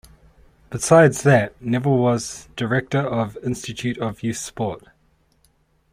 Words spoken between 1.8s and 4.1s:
was director of Institute